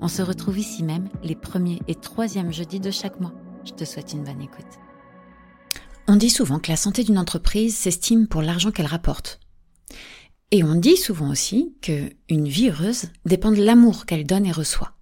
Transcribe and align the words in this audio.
On 0.00 0.08
se 0.08 0.22
retrouve 0.22 0.58
ici 0.58 0.82
même 0.82 1.08
les 1.22 1.34
premiers 1.34 1.80
et 1.88 1.94
troisièmes 1.94 2.52
jeudis 2.52 2.80
de 2.80 2.90
chaque 2.90 3.20
mois. 3.20 3.32
Je 3.64 3.72
te 3.72 3.84
souhaite 3.84 4.12
une 4.12 4.24
bonne 4.24 4.42
écoute. 4.42 4.64
On 6.08 6.16
dit 6.16 6.30
souvent 6.30 6.58
que 6.58 6.70
la 6.70 6.76
santé 6.76 7.02
d'une 7.02 7.18
entreprise 7.18 7.76
s'estime 7.76 8.28
pour 8.28 8.42
l'argent 8.42 8.70
qu'elle 8.70 8.86
rapporte. 8.86 9.40
Et 10.52 10.62
on 10.62 10.76
dit 10.76 10.96
souvent 10.96 11.30
aussi 11.30 11.74
que 11.82 12.10
une 12.28 12.46
vie 12.46 12.68
heureuse 12.68 13.06
dépend 13.24 13.50
de 13.50 13.62
l'amour 13.62 14.06
qu'elle 14.06 14.26
donne 14.26 14.46
et 14.46 14.52
reçoit. 14.52 14.92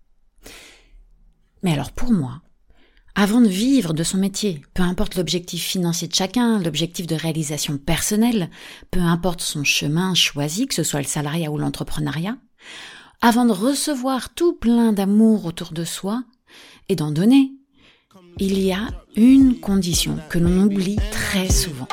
Mais 1.62 1.72
alors 1.72 1.92
pour 1.92 2.10
moi, 2.10 2.40
avant 3.14 3.40
de 3.40 3.48
vivre 3.48 3.92
de 3.92 4.02
son 4.02 4.18
métier, 4.18 4.62
peu 4.74 4.82
importe 4.82 5.14
l'objectif 5.14 5.62
financier 5.62 6.08
de 6.08 6.14
chacun, 6.14 6.58
l'objectif 6.58 7.06
de 7.06 7.14
réalisation 7.14 7.78
personnelle, 7.78 8.50
peu 8.90 9.00
importe 9.00 9.40
son 9.40 9.62
chemin 9.62 10.14
choisi, 10.14 10.66
que 10.66 10.74
ce 10.74 10.82
soit 10.82 11.00
le 11.00 11.06
salariat 11.06 11.50
ou 11.50 11.58
l'entrepreneuriat, 11.58 12.38
avant 13.24 13.46
de 13.46 13.52
recevoir 13.52 14.34
tout 14.34 14.52
plein 14.52 14.92
d'amour 14.92 15.46
autour 15.46 15.72
de 15.72 15.84
soi 15.84 16.24
et 16.90 16.94
d'en 16.94 17.10
donner, 17.10 17.52
il 18.38 18.58
y 18.58 18.70
a 18.70 18.88
une 19.16 19.60
condition 19.60 20.18
que 20.28 20.38
l'on 20.38 20.64
oublie 20.64 20.98
très 21.10 21.48
souvent. 21.48 21.88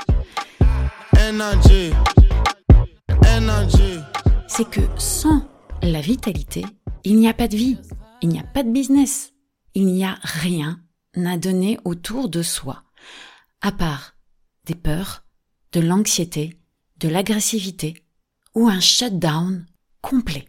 C'est 4.50 4.70
que 4.70 4.82
sans 4.98 5.48
la 5.82 6.02
vitalité, 6.02 6.66
il 7.06 7.16
n'y 7.16 7.30
a 7.30 7.34
pas 7.34 7.48
de 7.48 7.56
vie, 7.56 7.78
il 8.22 8.28
n'y 8.28 8.40
a 8.40 8.44
pas 8.44 8.64
de 8.64 8.72
business, 8.72 9.32
il 9.74 9.86
n'y 9.86 10.04
a 10.04 10.18
rien 10.24 10.82
à 11.16 11.38
donner 11.38 11.80
autour 11.86 12.28
de 12.28 12.42
soi, 12.42 12.84
à 13.62 13.72
part 13.72 14.16
des 14.66 14.76
peurs, 14.76 15.24
de 15.72 15.80
l'anxiété, 15.80 16.60
de 16.98 17.08
l'agressivité 17.08 18.04
ou 18.54 18.68
un 18.68 18.82
shutdown 18.82 19.66
complet 20.02 20.46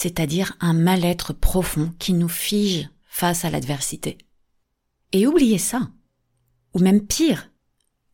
c'est-à-dire 0.00 0.56
un 0.60 0.74
mal-être 0.74 1.32
profond 1.32 1.92
qui 1.98 2.12
nous 2.12 2.28
fige 2.28 2.88
face 3.08 3.44
à 3.44 3.50
l'adversité. 3.50 4.16
Et 5.10 5.26
oubliez 5.26 5.58
ça. 5.58 5.90
Ou 6.72 6.78
même 6.78 7.04
pire, 7.04 7.50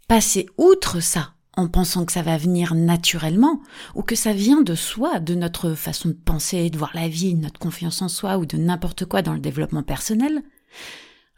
passer 0.08 0.46
outre 0.56 1.00
ça 1.00 1.34
en 1.58 1.68
pensant 1.68 2.06
que 2.06 2.12
ça 2.12 2.22
va 2.22 2.38
venir 2.38 2.74
naturellement, 2.74 3.60
ou 3.94 4.02
que 4.02 4.16
ça 4.16 4.32
vient 4.32 4.62
de 4.62 4.74
soi, 4.74 5.20
de 5.20 5.34
notre 5.34 5.74
façon 5.74 6.08
de 6.08 6.14
penser, 6.14 6.70
de 6.70 6.78
voir 6.78 6.92
la 6.94 7.06
vie, 7.06 7.34
notre 7.34 7.60
confiance 7.60 8.00
en 8.00 8.08
soi, 8.08 8.38
ou 8.38 8.46
de 8.46 8.56
n'importe 8.56 9.05
quoi 9.05 9.20
dans 9.20 9.34
le 9.34 9.38
développement 9.38 9.82
personnel, 9.82 10.42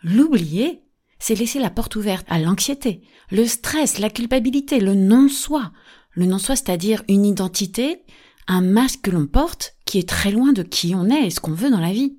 l'oublier, 0.05 0.81
c'est 1.19 1.35
laisser 1.35 1.59
la 1.59 1.71
porte 1.71 1.97
ouverte 1.97 2.27
à 2.31 2.39
l'anxiété, 2.39 3.03
le 3.33 3.47
stress, 3.49 3.99
la 3.99 4.11
culpabilité, 4.11 4.79
le 4.79 4.95
non-soi. 4.95 5.73
Le 6.13 6.25
non-soi, 6.25 6.55
c'est-à-dire 6.55 7.03
une 7.09 7.27
identité 7.27 8.05
un 8.47 8.61
masque 8.61 9.03
que 9.03 9.11
l'on 9.11 9.27
porte 9.27 9.77
qui 9.85 9.99
est 9.99 10.09
très 10.09 10.31
loin 10.31 10.53
de 10.53 10.63
qui 10.63 10.95
on 10.95 11.11
est 11.11 11.27
et 11.27 11.31
ce 11.31 11.41
qu'on 11.41 11.53
veut 11.53 11.71
dans 11.71 11.81
la 11.81 11.93
vie. 11.93 12.19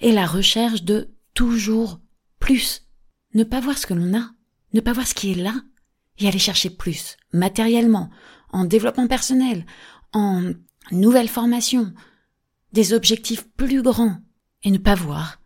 Et 0.00 0.12
la 0.12 0.26
recherche 0.26 0.82
de 0.82 1.14
toujours 1.34 2.00
plus. 2.38 2.82
Ne 3.34 3.44
pas 3.44 3.60
voir 3.60 3.78
ce 3.78 3.86
que 3.86 3.94
l'on 3.94 4.16
a, 4.18 4.30
ne 4.72 4.80
pas 4.80 4.92
voir 4.92 5.06
ce 5.06 5.14
qui 5.14 5.32
est 5.32 5.34
là, 5.34 5.54
et 6.18 6.28
aller 6.28 6.38
chercher 6.38 6.70
plus, 6.70 7.16
matériellement, 7.32 8.10
en 8.50 8.64
développement 8.64 9.06
personnel, 9.06 9.66
en 10.12 10.52
nouvelle 10.90 11.28
formation, 11.28 11.92
des 12.72 12.92
objectifs 12.92 13.46
plus 13.56 13.82
grands, 13.82 14.18
et 14.62 14.70
ne 14.70 14.78
pas 14.78 14.94
voir 14.94 15.40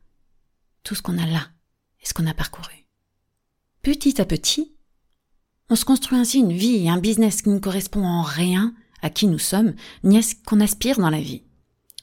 tout 0.83 0.95
ce 0.95 1.03
qu'on 1.03 1.19
a 1.19 1.27
là 1.27 1.49
et 2.01 2.07
ce 2.07 2.15
qu'on 2.15 2.27
a 2.27 2.35
parcouru. 2.35 2.87
Petit 3.83 4.21
à 4.21 4.25
petit, 4.25 4.75
on 5.69 5.77
se 5.77 5.85
construit 5.85 6.19
ainsi 6.19 6.39
une 6.39 6.53
vie 6.53 6.85
et 6.85 6.89
un 6.89 6.99
business 6.99 7.43
qui 7.43 7.51
ne 7.51 7.59
correspond 7.59 8.05
en 8.05 8.23
rien 8.23 8.75
à 9.03 9.11
qui 9.11 9.27
nous 9.27 9.39
sommes, 9.39 9.75
ni 10.05 10.19
à 10.19 10.23
ce 10.23 10.35
qu'on 10.47 10.61
aspire 10.61 10.99
dans 10.99 11.11
la 11.11 11.21
vie. 11.21 11.43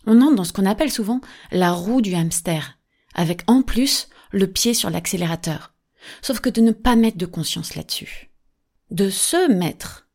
On 0.05 0.21
entre 0.21 0.35
dans 0.35 0.43
ce 0.43 0.53
qu'on 0.53 0.65
appelle 0.65 0.91
souvent 0.91 1.21
la 1.51 1.71
roue 1.71 2.01
du 2.01 2.13
hamster, 2.15 2.77
avec 3.13 3.43
en 3.47 3.61
plus 3.61 4.09
le 4.31 4.47
pied 4.47 4.73
sur 4.73 4.89
l'accélérateur. 4.89 5.73
Sauf 6.21 6.39
que 6.39 6.49
de 6.49 6.61
ne 6.61 6.71
pas 6.71 6.95
mettre 6.95 7.17
de 7.17 7.25
conscience 7.25 7.75
là-dessus. 7.75 8.29
De 8.91 9.09
se 9.09 9.51
mettre 9.51 10.07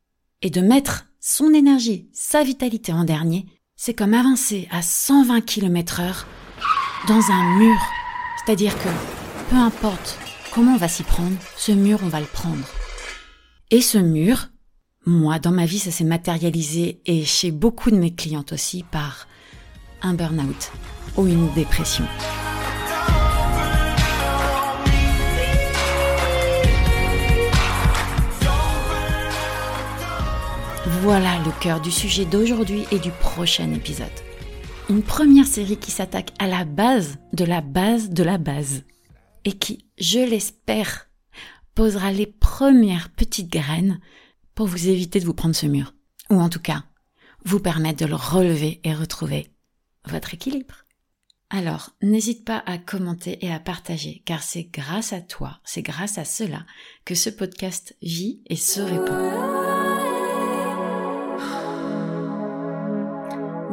et 0.42 0.50
de 0.50 0.60
mettre 0.60 1.06
son 1.20 1.52
énergie, 1.54 2.08
sa 2.12 2.42
vitalité 2.42 2.92
en 2.92 3.04
dernier, 3.04 3.46
c'est 3.76 3.94
comme 3.94 4.14
avancer 4.14 4.68
à 4.70 4.82
120 4.82 5.40
km 5.42 6.00
heure 6.00 6.26
dans 7.08 7.30
un 7.30 7.58
mur. 7.58 7.78
C'est-à-dire 8.38 8.76
que, 8.78 8.88
peu 9.50 9.56
importe 9.56 10.18
comment 10.52 10.74
on 10.74 10.78
va 10.78 10.88
s'y 10.88 11.02
prendre, 11.02 11.36
ce 11.56 11.72
mur, 11.72 12.00
on 12.02 12.08
va 12.08 12.20
le 12.20 12.26
prendre. 12.26 12.66
Et 13.70 13.80
ce 13.80 13.98
mur, 13.98 14.48
moi, 15.06 15.38
dans 15.38 15.50
ma 15.50 15.66
vie, 15.66 15.78
ça 15.78 15.91
s'est 15.91 16.04
matérialisé 16.04 16.98
et 17.04 17.25
chez 17.25 17.50
beaucoup 17.50 17.91
de 17.91 17.97
mes 17.97 18.15
clientes 18.15 18.53
aussi 18.53 18.84
par 18.91 19.28
un 20.00 20.15
burn-out 20.15 20.72
ou 21.16 21.26
une 21.26 21.53
dépression. 21.53 22.04
Voilà 31.03 31.38
le 31.44 31.60
cœur 31.60 31.82
du 31.82 31.91
sujet 31.91 32.25
d'aujourd'hui 32.25 32.84
et 32.91 32.98
du 32.98 33.10
prochain 33.10 33.70
épisode. 33.75 34.09
Une 34.88 35.03
première 35.03 35.47
série 35.47 35.76
qui 35.76 35.91
s'attaque 35.91 36.32
à 36.38 36.47
la 36.47 36.64
base 36.64 37.19
de 37.34 37.44
la 37.44 37.60
base 37.60 38.09
de 38.09 38.22
la 38.22 38.38
base 38.38 38.84
et 39.44 39.53
qui, 39.53 39.84
je 39.98 40.20
l'espère, 40.20 41.10
posera 41.75 42.10
les 42.10 42.26
premières 42.26 43.10
petites 43.10 43.53
graines 43.53 44.00
pour 44.54 44.66
vous 44.66 44.88
éviter 44.88 45.20
de 45.20 45.25
vous 45.25 45.34
prendre 45.34 45.54
ce 45.54 45.66
mur. 45.66 45.94
Ou 46.31 46.41
en 46.41 46.48
tout 46.48 46.60
cas, 46.60 46.84
vous 47.44 47.60
permettre 47.60 48.00
de 48.00 48.06
le 48.06 48.15
relever 48.15 48.81
et 48.84 48.94
retrouver 48.94 49.50
votre 50.06 50.34
équilibre. 50.34 50.84
Alors, 51.50 51.91
n'hésite 52.03 52.44
pas 52.44 52.62
à 52.66 52.78
commenter 52.78 53.44
et 53.44 53.53
à 53.53 53.60
partager, 53.60 54.22
car 54.25 54.43
c'est 54.43 54.64
grâce 54.64 55.12
à 55.12 55.20
toi, 55.20 55.60
c'est 55.64 55.82
grâce 55.82 56.19
à 56.19 56.25
cela 56.25 56.64
que 57.04 57.14
ce 57.14 57.31
podcast 57.31 57.97
vit 58.03 58.43
et 58.47 58.56
se 58.56 58.81
répand. 58.81 59.54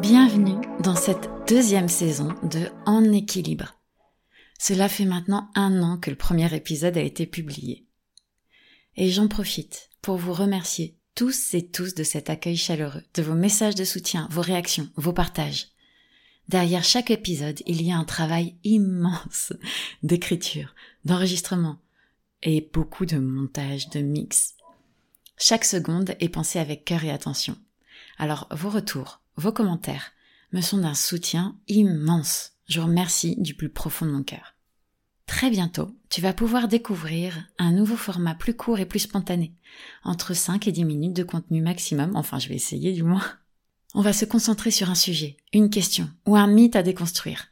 Bienvenue 0.02 0.58
dans 0.81 0.96
cette 0.96 1.30
deuxième 1.47 1.90
saison 1.90 2.30
de 2.44 2.68
En 2.86 3.03
équilibre. 3.14 3.75
Cela 4.59 4.90
fait 4.90 5.06
maintenant 5.06 5.50
un 5.56 5.81
an 5.81 5.97
que 5.97 6.09
le 6.09 6.16
premier 6.16 6.53
épisode 6.56 6.97
a 6.97 7.02
été 7.02 7.25
publié. 7.25 7.88
Et 8.96 9.09
j'en 9.09 9.28
profite 9.28 9.91
pour 10.01 10.17
vous 10.17 10.34
remercier 10.34 10.97
tous 11.16 11.53
et 11.53 11.67
tous 11.67 11.94
de 11.94 12.03
cet 12.03 12.29
accueil 12.29 12.57
chaleureux, 12.57 13.03
de 13.13 13.22
vos 13.22 13.35
messages 13.35 13.75
de 13.75 13.84
soutien, 13.84 14.28
vos 14.31 14.41
réactions, 14.41 14.89
vos 14.95 15.13
partages. 15.13 15.67
Derrière 16.47 16.84
chaque 16.84 17.12
épisode, 17.12 17.62
il 17.66 17.81
y 17.81 17.91
a 17.91 17.97
un 17.97 18.03
travail 18.03 18.56
immense 18.63 19.53
d'écriture, 20.03 20.73
d'enregistrement 21.06 21.79
et 22.44 22.69
beaucoup 22.73 23.06
de 23.06 23.17
montage, 23.17 23.90
de 23.90 23.99
mix. 23.99 24.55
Chaque 25.37 25.66
seconde 25.66 26.16
est 26.20 26.29
pensée 26.29 26.59
avec 26.59 26.85
cœur 26.85 27.03
et 27.03 27.11
attention. 27.11 27.58
Alors 28.17 28.47
vos 28.52 28.70
retours, 28.70 29.22
vos 29.37 29.52
commentaires 29.52 30.11
me 30.52 30.61
sont 30.61 30.79
d'un 30.79 30.96
soutien 30.96 31.58
immense. 31.67 32.53
Je 32.67 32.79
vous 32.79 32.87
remercie 32.87 33.35
du 33.37 33.53
plus 33.53 33.70
profond 33.70 34.05
de 34.05 34.11
mon 34.11 34.23
cœur. 34.23 34.55
Très 35.31 35.49
bientôt, 35.49 35.95
tu 36.09 36.19
vas 36.19 36.33
pouvoir 36.33 36.67
découvrir 36.67 37.47
un 37.57 37.72
nouveau 37.72 37.95
format 37.95 38.35
plus 38.35 38.53
court 38.53 38.79
et 38.79 38.85
plus 38.85 38.99
spontané, 38.99 39.55
entre 40.03 40.33
5 40.33 40.67
et 40.67 40.73
10 40.73 40.83
minutes 40.83 41.16
de 41.16 41.23
contenu 41.23 41.61
maximum, 41.61 42.17
enfin 42.17 42.37
je 42.37 42.49
vais 42.49 42.55
essayer 42.55 42.91
du 42.91 43.01
moins. 43.01 43.23
On 43.95 44.01
va 44.01 44.11
se 44.11 44.25
concentrer 44.25 44.72
sur 44.72 44.89
un 44.89 44.95
sujet, 44.95 45.37
une 45.53 45.69
question 45.69 46.09
ou 46.28 46.35
un 46.35 46.47
mythe 46.47 46.75
à 46.75 46.83
déconstruire. 46.83 47.47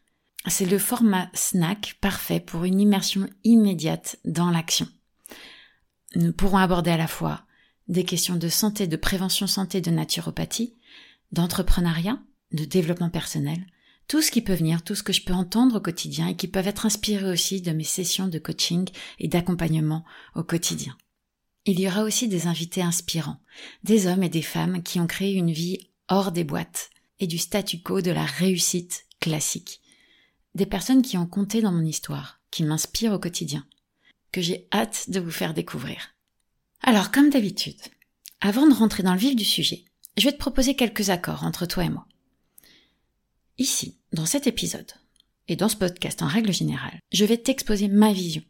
C'est 0.46 0.66
le 0.66 0.78
format 0.78 1.30
snack 1.34 1.96
parfait 2.02 2.42
pour 2.42 2.66
une 2.66 2.82
immersion 2.82 3.30
immédiate 3.46 4.18
dans 4.26 4.52
l'action. 4.52 4.90
Nous 6.16 6.34
pourrons 6.34 6.58
aborder 6.58 6.92
à 6.92 6.98
la 6.98 7.08
fois 7.08 7.44
des 7.88 8.04
questions 8.04 8.36
de 8.36 8.50
santé, 8.50 8.88
de 8.88 8.98
prévention 8.98 9.48
santé, 9.48 9.80
de 9.80 9.90
naturopathie, 9.90 10.76
d'entrepreneuriat, 11.32 12.20
de 12.52 12.66
développement 12.66 13.10
personnel, 13.10 13.66
tout 14.10 14.24
ce 14.24 14.32
qui 14.32 14.42
peut 14.42 14.56
venir, 14.56 14.84
tout 14.84 14.96
ce 14.96 15.04
que 15.04 15.14
je 15.14 15.24
peux 15.24 15.34
entendre 15.34 15.78
au 15.78 15.80
quotidien 15.80 16.28
et 16.28 16.36
qui 16.36 16.48
peuvent 16.48 16.68
être 16.68 16.88
inspirés 16.88 17.30
aussi 17.30 17.62
de 17.62 17.72
mes 17.72 17.84
sessions 17.84 18.28
de 18.28 18.40
coaching 18.40 18.90
et 19.20 19.28
d'accompagnement 19.28 20.04
au 20.36 20.44
quotidien. 20.44 20.98
Il 21.66 21.80
y 21.80 21.88
aura 21.88 22.04
aussi 22.04 22.28
des 22.28 22.48
invités 22.48 22.82
inspirants, 22.82 23.40
des 23.84 24.08
hommes 24.08 24.24
et 24.24 24.30
des 24.30 24.42
femmes 24.42 24.82
qui 24.82 25.00
ont 25.00 25.06
créé 25.06 25.36
une 25.36 25.52
vie 25.52 25.92
hors 26.08 26.32
des 26.32 26.44
boîtes 26.44 26.90
et 27.20 27.28
du 27.28 27.38
statu 27.38 27.84
quo 27.84 28.02
de 28.02 28.10
la 28.10 28.26
réussite 28.26 29.06
classique. 29.22 29.80
des 30.56 30.66
personnes 30.66 31.04
qui 31.04 31.16
ont 31.16 31.28
compté 31.28 31.62
dans 31.62 31.72
mon 31.72 31.86
histoire, 31.86 32.42
qui 32.50 32.64
m'inspirent 32.64 33.14
au 33.14 33.20
quotidien, 33.20 33.68
que 34.32 34.42
j'ai 34.42 34.68
hâte 34.74 35.12
de 35.12 35.20
vous 35.20 35.30
faire 35.30 35.54
découvrir. 35.54 36.16
Alors, 36.82 37.12
comme 37.12 37.30
d'habitude, 37.30 37.80
avant 38.42 38.66
de 38.66 38.74
rentrer 38.74 39.04
dans 39.04 39.14
le 39.14 39.20
vif 39.20 39.36
du 39.36 39.46
sujet, 39.46 39.86
je 40.18 40.26
vais 40.26 40.32
te 40.32 40.40
proposer 40.40 40.76
quelques 40.76 41.12
accords 41.12 41.44
entre 41.44 41.68
toi 41.68 41.86
et 41.86 41.90
moi. 41.90 42.08
Ici, 43.60 43.98
dans 44.14 44.26
cet 44.26 44.48
épisode, 44.48 44.90
et 45.50 45.58
dans 45.58 45.68
ce 45.68 45.76
podcast 45.76 46.22
en 46.22 46.28
règle 46.28 46.54
générale, 46.54 46.98
je 47.12 47.26
vais 47.26 47.38
t'exposer 47.38 47.90
ma 47.90 48.14
vision. 48.14 48.42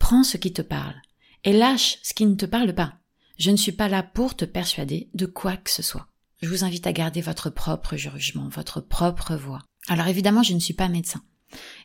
Prends 0.00 0.24
ce 0.24 0.36
qui 0.36 0.52
te 0.52 0.62
parle, 0.62 1.00
et 1.44 1.52
lâche 1.52 1.98
ce 2.02 2.12
qui 2.12 2.26
ne 2.26 2.34
te 2.34 2.44
parle 2.44 2.74
pas. 2.74 2.94
Je 3.38 3.52
ne 3.52 3.56
suis 3.56 3.70
pas 3.70 3.88
là 3.88 4.02
pour 4.02 4.34
te 4.34 4.44
persuader 4.44 5.08
de 5.14 5.26
quoi 5.26 5.56
que 5.56 5.70
ce 5.70 5.82
soit. 5.82 6.08
Je 6.42 6.48
vous 6.48 6.64
invite 6.64 6.88
à 6.88 6.92
garder 6.92 7.20
votre 7.20 7.50
propre 7.50 7.94
jugement, 7.94 8.48
votre 8.48 8.80
propre 8.80 9.36
voix. 9.36 9.62
Alors 9.86 10.08
évidemment, 10.08 10.42
je 10.42 10.54
ne 10.54 10.60
suis 10.60 10.74
pas 10.74 10.88
médecin. 10.88 11.22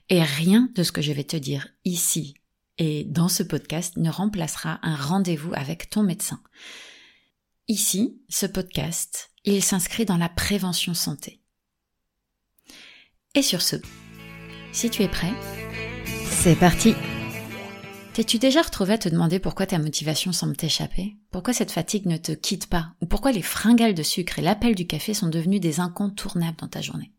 Et 0.10 0.24
rien 0.24 0.72
de 0.74 0.82
ce 0.82 0.92
que 0.92 1.04
je 1.04 1.14
vais 1.14 1.26
te 1.26 1.38
dire 1.38 1.68
ici 1.86 2.34
et 2.80 3.04
dans 3.04 3.30
ce 3.30 3.44
podcast 3.44 3.98
ne 3.98 4.10
remplacera 4.10 4.80
un 4.82 4.96
rendez-vous 4.96 5.54
avec 5.54 5.92
ton 5.92 6.02
médecin. 6.02 6.42
Ici, 7.68 8.20
ce 8.30 8.48
podcast, 8.48 9.30
il 9.46 9.64
s'inscrit 9.64 10.06
dans 10.06 10.18
la 10.18 10.30
prévention 10.30 10.96
santé. 10.96 11.40
Et 13.38 13.44
sur 13.44 13.62
ce, 13.62 13.76
si 14.72 14.90
tu 14.90 15.04
es 15.04 15.08
prêt, 15.08 15.32
c'est 16.28 16.56
parti. 16.56 16.96
T'es-tu 18.14 18.40
déjà 18.40 18.64
retrouvé 18.64 18.94
à 18.94 18.98
te 18.98 19.10
demander 19.10 19.38
pourquoi 19.38 19.68
ta 19.68 19.78
motivation 19.78 20.32
semble 20.32 20.58
t'échapper? 20.58 21.18
Pourquoi 21.30 21.54
cette 21.54 21.72
fatigue 21.72 22.08
ne 22.08 22.18
te 22.18 22.32
quitte 22.32 22.66
pas? 22.66 22.96
Ou 23.00 23.06
pourquoi 23.06 23.32
les 23.32 23.44
fringales 23.44 23.94
de 23.94 24.02
sucre 24.02 24.40
et 24.40 24.42
l'appel 24.42 24.74
du 24.74 24.88
café 24.88 25.14
sont 25.14 25.28
devenus 25.28 25.62
des 25.62 25.80
incontournables 25.80 26.58
dans 26.58 26.68
ta 26.68 26.82
journée? 26.82 27.12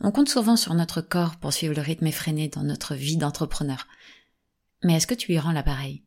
On 0.00 0.10
compte 0.10 0.30
souvent 0.30 0.56
sur 0.56 0.74
notre 0.74 1.00
corps 1.00 1.36
pour 1.36 1.52
suivre 1.52 1.76
le 1.76 1.82
rythme 1.82 2.08
effréné 2.08 2.48
dans 2.48 2.64
notre 2.64 2.96
vie 2.96 3.18
d'entrepreneur. 3.18 3.86
Mais 4.82 4.94
est-ce 4.94 5.06
que 5.06 5.14
tu 5.14 5.28
lui 5.28 5.38
rends 5.38 5.52
l'appareil? 5.52 6.02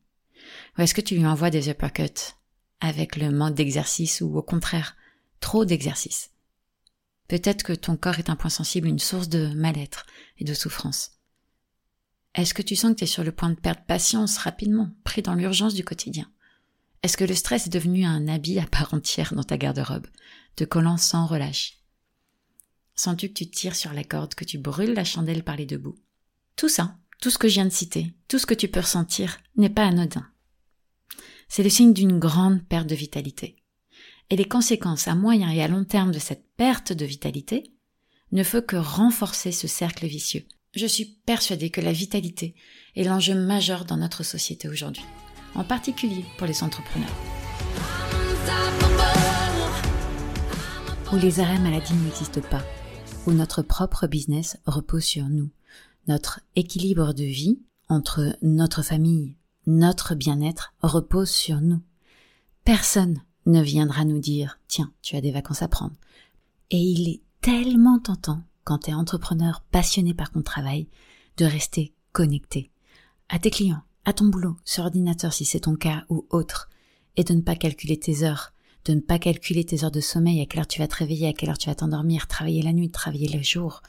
Ou 0.76 0.82
est-ce 0.82 0.92
que 0.92 1.00
tu 1.00 1.14
lui 1.14 1.24
envoies 1.24 1.48
des 1.48 1.70
uppercuts 1.70 2.34
avec 2.82 3.16
le 3.16 3.30
manque 3.30 3.54
d'exercice 3.54 4.20
ou 4.20 4.36
au 4.36 4.42
contraire 4.42 4.96
trop 5.40 5.64
d'exercice? 5.64 6.31
Peut-être 7.32 7.62
que 7.62 7.72
ton 7.72 7.96
corps 7.96 8.18
est 8.18 8.28
un 8.28 8.36
point 8.36 8.50
sensible, 8.50 8.88
une 8.88 8.98
source 8.98 9.30
de 9.30 9.54
mal-être 9.54 10.04
et 10.36 10.44
de 10.44 10.52
souffrance. 10.52 11.12
Est-ce 12.34 12.52
que 12.52 12.60
tu 12.60 12.76
sens 12.76 12.90
que 12.90 12.98
tu 12.98 13.04
es 13.04 13.06
sur 13.06 13.24
le 13.24 13.32
point 13.32 13.48
de 13.48 13.58
perdre 13.58 13.80
patience 13.86 14.36
rapidement, 14.36 14.90
pris 15.02 15.22
dans 15.22 15.34
l'urgence 15.34 15.72
du 15.72 15.82
quotidien? 15.82 16.30
Est-ce 17.02 17.16
que 17.16 17.24
le 17.24 17.34
stress 17.34 17.66
est 17.66 17.72
devenu 17.72 18.04
un 18.04 18.28
habit 18.28 18.58
à 18.58 18.66
part 18.66 18.92
entière 18.92 19.32
dans 19.32 19.44
ta 19.44 19.56
garde-robe, 19.56 20.08
te 20.56 20.64
collant 20.64 20.98
sans 20.98 21.24
relâche? 21.24 21.78
Sens-tu 22.96 23.28
que 23.30 23.32
tu 23.32 23.48
tires 23.48 23.76
sur 23.76 23.94
la 23.94 24.04
corde, 24.04 24.34
que 24.34 24.44
tu 24.44 24.58
brûles 24.58 24.92
la 24.92 25.04
chandelle 25.04 25.42
par 25.42 25.56
les 25.56 25.64
deux 25.64 25.78
bouts? 25.78 25.98
Tout 26.56 26.68
ça, 26.68 26.98
tout 27.22 27.30
ce 27.30 27.38
que 27.38 27.48
je 27.48 27.54
viens 27.54 27.64
de 27.64 27.70
citer, 27.70 28.12
tout 28.28 28.38
ce 28.38 28.44
que 28.44 28.52
tu 28.52 28.68
peux 28.68 28.80
ressentir, 28.80 29.38
n'est 29.56 29.70
pas 29.70 29.86
anodin. 29.86 30.28
C'est 31.48 31.62
le 31.62 31.70
signe 31.70 31.94
d'une 31.94 32.18
grande 32.18 32.62
perte 32.62 32.88
de 32.88 32.94
vitalité. 32.94 33.61
Et 34.30 34.36
les 34.36 34.48
conséquences 34.48 35.08
à 35.08 35.14
moyen 35.14 35.50
et 35.50 35.62
à 35.62 35.68
long 35.68 35.84
terme 35.84 36.12
de 36.12 36.18
cette 36.18 36.44
perte 36.56 36.92
de 36.92 37.04
vitalité 37.04 37.72
ne 38.32 38.42
font 38.42 38.62
que 38.62 38.76
renforcer 38.76 39.52
ce 39.52 39.68
cercle 39.68 40.06
vicieux 40.06 40.46
je 40.74 40.86
suis 40.86 41.04
persuadée 41.04 41.70
que 41.70 41.80
la 41.80 41.92
vitalité 41.92 42.54
est 42.96 43.04
l'enjeu 43.04 43.34
majeur 43.34 43.84
dans 43.84 43.98
notre 43.98 44.22
société 44.22 44.68
aujourd'hui, 44.68 45.04
en 45.54 45.64
particulier 45.64 46.24
pour 46.38 46.46
les 46.46 46.62
entrepreneurs. 46.62 47.14
Où 51.12 51.16
les 51.16 51.40
arrêts 51.40 51.58
maladie 51.58 51.92
n'existent 51.92 52.40
pas, 52.40 52.64
où 53.26 53.32
notre 53.32 53.60
propre 53.60 54.06
business 54.06 54.56
repose 54.64 55.04
sur 55.04 55.28
nous, 55.28 55.50
notre 56.08 56.40
équilibre 56.56 57.12
de 57.12 57.24
vie 57.24 57.60
entre 57.90 58.34
notre 58.40 58.82
famille, 58.82 59.36
notre 59.66 60.14
bien-être 60.14 60.72
repose 60.80 61.30
sur 61.30 61.60
nous. 61.60 61.82
Personne 62.64 63.20
ne 63.46 63.62
viendra 63.62 64.04
nous 64.04 64.18
dire 64.18 64.58
Tiens, 64.68 64.92
tu 65.02 65.16
as 65.16 65.20
des 65.20 65.32
vacances 65.32 65.62
à 65.62 65.68
prendre. 65.68 65.94
Et 66.70 66.78
il 66.78 67.08
est 67.08 67.20
tellement 67.40 67.98
tentant 67.98 68.42
quand 68.64 68.78
tu 68.78 68.90
es 68.90 68.94
entrepreneur 68.94 69.62
passionné 69.70 70.14
par 70.14 70.30
ton 70.30 70.42
travail, 70.42 70.86
de 71.36 71.44
rester 71.44 71.92
connecté 72.12 72.70
à 73.28 73.38
tes 73.38 73.50
clients, 73.50 73.82
à 74.04 74.12
ton 74.12 74.26
boulot, 74.26 74.56
sur 74.64 74.84
ordinateur 74.84 75.32
si 75.32 75.44
c'est 75.44 75.60
ton 75.60 75.74
cas 75.74 76.04
ou 76.08 76.26
autre, 76.30 76.68
et 77.16 77.24
de 77.24 77.34
ne 77.34 77.40
pas 77.40 77.56
calculer 77.56 77.98
tes 77.98 78.22
heures, 78.22 78.52
de 78.84 78.94
ne 78.94 79.00
pas 79.00 79.18
calculer 79.18 79.64
tes 79.64 79.84
heures 79.84 79.90
de 79.90 80.00
sommeil, 80.00 80.40
à 80.40 80.46
quelle 80.46 80.60
heure 80.60 80.66
tu 80.66 80.80
vas 80.80 80.88
te 80.88 80.96
réveiller, 80.96 81.28
à 81.28 81.32
quelle 81.32 81.50
heure 81.50 81.58
tu 81.58 81.68
vas 81.68 81.74
t'endormir, 81.74 82.26
travailler 82.26 82.62
la 82.62 82.72
nuit, 82.72 82.90
travailler 82.90 83.28
le 83.28 83.42
jour. 83.42 83.82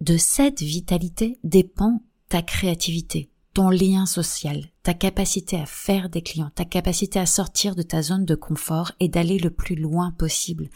De 0.00 0.16
cette 0.16 0.62
vitalité 0.62 1.38
dépend 1.44 2.02
ta 2.28 2.42
créativité, 2.42 3.30
ton 3.56 3.70
lien 3.70 4.04
social, 4.04 4.66
ta 4.82 4.92
capacité 4.92 5.56
à 5.58 5.64
faire 5.64 6.10
des 6.10 6.20
clients, 6.20 6.50
ta 6.54 6.66
capacité 6.66 7.18
à 7.18 7.24
sortir 7.24 7.74
de 7.74 7.80
ta 7.80 8.02
zone 8.02 8.26
de 8.26 8.34
confort 8.34 8.92
et 9.00 9.08
d'aller 9.08 9.38
le 9.38 9.48
plus 9.48 9.76
loin 9.76 10.10
possible. 10.10 10.68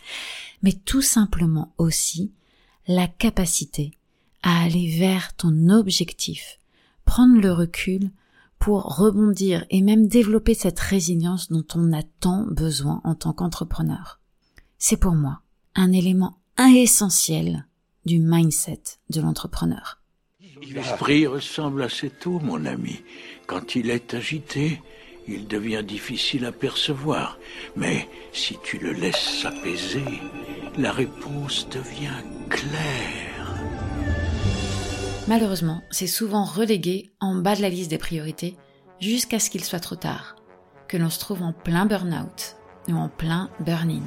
Mais 0.63 0.73
tout 0.73 1.03
simplement 1.03 1.75
aussi 1.77 2.33
la 2.87 3.07
capacité 3.07 3.91
à 4.43 4.63
aller 4.63 4.97
vers 4.99 5.37
ton 5.37 5.69
objectif, 5.69 6.59
prendre 7.05 7.39
le 7.39 7.53
recul 7.53 8.13
pour 8.59 8.97
rebondir 8.97 9.67
et 9.69 9.83
même 9.83 10.09
développer 10.09 10.55
cette 10.55 10.81
résilience 10.81 11.53
dont 11.53 11.67
on 11.75 11.93
a 11.93 12.03
tant 12.03 12.47
besoin 12.47 13.03
en 13.05 13.15
tant 13.15 13.35
qu'entrepreneur. 13.35 14.21
C'est 14.79 14.97
pour 14.97 15.13
moi 15.13 15.43
un 15.75 15.93
élément 15.93 16.39
essentiel 16.59 17.67
du 18.07 18.21
mindset 18.21 18.81
de 19.11 19.21
l'entrepreneur. 19.21 20.00
L'esprit 20.69 21.27
ressemble 21.27 21.83
à 21.83 21.89
cette 21.89 22.27
eau, 22.27 22.39
mon 22.41 22.65
ami. 22.67 23.03
Quand 23.47 23.75
il 23.75 23.91
est 23.91 24.15
agité, 24.15 24.81
il 25.27 25.47
devient 25.47 25.83
difficile 25.85 26.45
à 26.45 26.53
percevoir. 26.53 27.39
Mais 27.77 28.09
si 28.33 28.57
tu 28.63 28.79
le 28.79 28.93
laisses 28.93 29.41
s'apaiser, 29.43 30.21
la 30.77 30.93
réponse 30.93 31.69
devient 31.69 32.23
claire. 32.49 33.55
Malheureusement, 35.29 35.83
c'est 35.91 36.07
souvent 36.07 36.45
relégué 36.45 37.13
en 37.21 37.37
bas 37.37 37.57
de 37.57 37.63
la 37.63 37.69
liste 37.69 37.91
des 37.91 37.99
priorités 37.99 38.57
jusqu'à 39.01 39.39
ce 39.39 39.51
qu'il 39.51 39.65
soit 39.65 39.81
trop 39.81 39.97
tard, 39.97 40.37
que 40.89 40.97
l'on 40.97 41.11
se 41.11 41.21
trouve 41.21 41.43
en 41.43 41.53
plein 41.53 41.87
burn-out 41.87 42.57
ou 42.89 42.95
en 42.95 43.09
plein 43.09 43.51
burn-in. 43.61 44.03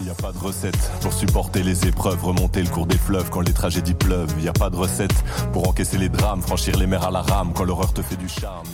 Il 0.00 0.06
n'y 0.06 0.10
a 0.10 0.14
pas 0.14 0.32
de 0.32 0.38
recette 0.38 0.76
pour 1.00 1.12
supporter 1.12 1.62
les 1.62 1.86
épreuves, 1.86 2.22
remonter 2.24 2.62
le 2.62 2.68
cours 2.68 2.86
des 2.86 2.98
fleuves 2.98 3.30
quand 3.30 3.40
les 3.40 3.52
tragédies 3.52 3.94
pleuvent. 3.94 4.32
Il 4.36 4.42
n'y 4.42 4.48
a 4.48 4.52
pas 4.52 4.70
de 4.70 4.76
recette 4.76 5.14
pour 5.52 5.68
encaisser 5.68 5.98
les 5.98 6.08
drames, 6.08 6.42
franchir 6.42 6.78
les 6.78 6.86
mers 6.86 7.04
à 7.04 7.10
la 7.10 7.22
rame 7.22 7.52
quand 7.54 7.64
l'horreur 7.64 7.94
te 7.94 8.02
fait 8.02 8.16
du 8.16 8.28
charme. 8.28 8.66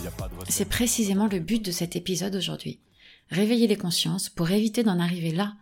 C'est 0.49 0.65
précisément 0.65 1.27
le 1.27 1.39
but 1.39 1.63
de 1.63 1.71
cet 1.71 1.95
épisode 1.95 2.35
aujourd'hui. 2.35 2.81
Réveiller 3.29 3.67
les 3.67 3.77
consciences 3.77 4.29
pour 4.29 4.51
éviter 4.51 4.83
d'en 4.83 4.99
arriver 4.99 5.31
là 5.31 5.53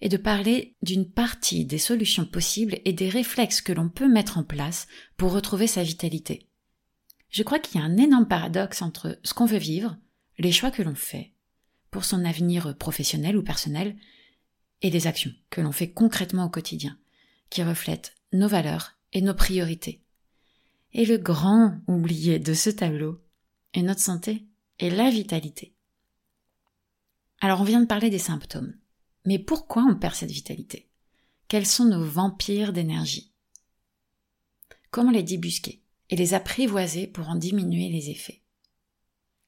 et 0.00 0.08
de 0.08 0.16
parler 0.16 0.76
d'une 0.82 1.08
partie 1.08 1.64
des 1.64 1.78
solutions 1.78 2.24
possibles 2.24 2.78
et 2.84 2.92
des 2.92 3.08
réflexes 3.08 3.60
que 3.60 3.72
l'on 3.72 3.88
peut 3.88 4.08
mettre 4.08 4.38
en 4.38 4.42
place 4.42 4.88
pour 5.16 5.32
retrouver 5.32 5.66
sa 5.66 5.82
vitalité. 5.82 6.48
Je 7.28 7.42
crois 7.42 7.58
qu'il 7.58 7.80
y 7.80 7.84
a 7.84 7.86
un 7.86 7.96
énorme 7.96 8.26
paradoxe 8.26 8.82
entre 8.82 9.18
ce 9.22 9.34
qu'on 9.34 9.46
veut 9.46 9.58
vivre, 9.58 9.96
les 10.38 10.52
choix 10.52 10.70
que 10.70 10.82
l'on 10.82 10.94
fait, 10.94 11.32
pour 11.90 12.04
son 12.04 12.24
avenir 12.24 12.76
professionnel 12.76 13.36
ou 13.36 13.42
personnel, 13.42 13.96
et 14.82 14.90
des 14.90 15.06
actions 15.06 15.32
que 15.50 15.60
l'on 15.60 15.72
fait 15.72 15.90
concrètement 15.90 16.44
au 16.44 16.50
quotidien, 16.50 16.98
qui 17.48 17.62
reflètent 17.62 18.14
nos 18.32 18.48
valeurs 18.48 18.98
et 19.12 19.22
nos 19.22 19.34
priorités. 19.34 20.02
Et 20.92 21.06
le 21.06 21.16
grand 21.16 21.78
oublié 21.86 22.38
de 22.38 22.52
ce 22.52 22.68
tableau 22.68 23.22
est 23.72 23.82
notre 23.82 24.00
santé 24.00 24.44
et 24.78 24.90
la 24.90 25.10
vitalité. 25.10 25.74
Alors 27.40 27.60
on 27.60 27.64
vient 27.64 27.80
de 27.80 27.86
parler 27.86 28.10
des 28.10 28.18
symptômes. 28.18 28.74
Mais 29.24 29.38
pourquoi 29.38 29.84
on 29.84 29.94
perd 29.94 30.14
cette 30.14 30.30
vitalité? 30.30 30.88
Quels 31.48 31.66
sont 31.66 31.84
nos 31.84 32.04
vampires 32.04 32.72
d'énergie? 32.72 33.32
Comment 34.90 35.10
les 35.10 35.22
débusquer 35.22 35.82
et 36.10 36.16
les 36.16 36.34
apprivoiser 36.34 37.06
pour 37.06 37.28
en 37.28 37.36
diminuer 37.36 37.88
les 37.88 38.10
effets? 38.10 38.42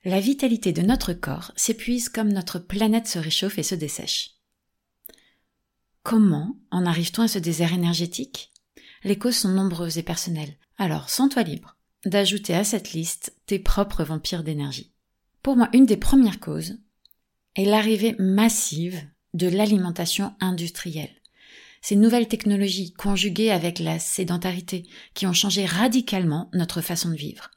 La 0.05 0.21
vitalité 0.21 0.73
de 0.73 0.83
notre 0.83 1.13
corps 1.13 1.53
s'épuise 1.57 2.09
comme 2.09 2.33
notre 2.33 2.59
planète 2.59 3.07
se 3.07 3.19
réchauffe 3.19 3.59
et 3.59 3.63
se 3.63 3.75
dessèche. 3.75 4.35
Comment 6.05 6.55
en 6.71 6.85
arrive-t-on 6.85 7.23
à 7.23 7.29
ce 7.29 7.39
désert 7.39 7.73
énergétique? 7.73 8.53
Les 9.05 9.17
causes 9.19 9.37
sont 9.37 9.49
nombreuses 9.49 9.97
et 9.97 10.03
personnelles. 10.03 10.59
Alors, 10.77 11.09
sens-toi 11.09 11.43
libre 11.43 11.79
d'ajouter 12.05 12.55
à 12.55 12.63
cette 12.63 12.93
liste 12.93 13.35
tes 13.47 13.59
propres 13.59 14.05
vampires 14.05 14.45
d'énergie. 14.45 14.93
Pour 15.43 15.57
moi, 15.57 15.71
une 15.73 15.87
des 15.87 15.97
premières 15.97 16.41
causes 16.41 16.77
est 17.57 17.65
l'arrivée 17.65 18.15
massive 18.19 19.03
de 19.33 19.49
l'alimentation 19.49 20.35
industrielle. 20.41 21.23
Ces 21.81 21.97
nouvelles 21.97 22.29
technologies 22.29 22.93
conjuguées 22.93 23.51
avec 23.51 23.79
la 23.79 23.99
sédentarité 23.99 24.87
qui 25.15 25.27
ont 25.27 25.33
changé 25.33 25.65
radicalement 25.65 26.51
notre 26.53 26.83
façon 26.83 27.09
de 27.09 27.17
vivre. 27.17 27.51